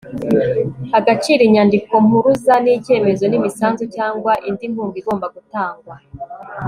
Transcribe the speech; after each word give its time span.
agaciro 0.99 1.41
inyandikompuruza 1.45 2.53
ni 2.63 2.71
icyemezo 2.77 3.23
n 3.27 3.33
imisanzu 3.39 3.83
cyangwa 3.95 4.31
indi 4.47 4.65
nkunga 4.71 4.95
igomba 5.01 5.25
gutangwa 5.35 5.95